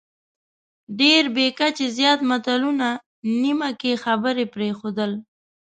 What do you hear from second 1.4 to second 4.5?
کچې زیات متلونه، نیمه کې خبرې